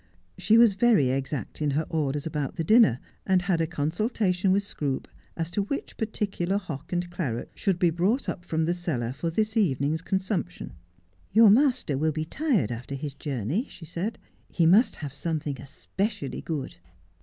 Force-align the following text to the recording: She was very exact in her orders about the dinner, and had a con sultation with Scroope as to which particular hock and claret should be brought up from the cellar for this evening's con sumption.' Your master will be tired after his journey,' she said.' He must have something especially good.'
She 0.35 0.57
was 0.57 0.73
very 0.73 1.11
exact 1.11 1.61
in 1.61 1.69
her 1.69 1.85
orders 1.87 2.25
about 2.25 2.55
the 2.55 2.63
dinner, 2.63 2.99
and 3.23 3.39
had 3.43 3.61
a 3.61 3.67
con 3.67 3.91
sultation 3.91 4.51
with 4.51 4.63
Scroope 4.63 5.07
as 5.37 5.51
to 5.51 5.61
which 5.61 5.95
particular 5.95 6.57
hock 6.57 6.91
and 6.91 7.07
claret 7.11 7.51
should 7.53 7.77
be 7.77 7.91
brought 7.91 8.27
up 8.27 8.43
from 8.43 8.65
the 8.65 8.73
cellar 8.73 9.13
for 9.13 9.29
this 9.29 9.55
evening's 9.55 10.01
con 10.01 10.17
sumption.' 10.17 10.71
Your 11.35 11.51
master 11.51 11.99
will 11.99 12.11
be 12.13 12.25
tired 12.25 12.71
after 12.71 12.95
his 12.95 13.13
journey,' 13.13 13.67
she 13.69 13.85
said.' 13.85 14.17
He 14.49 14.65
must 14.65 14.95
have 14.95 15.13
something 15.13 15.61
especially 15.61 16.41
good.' 16.41 16.77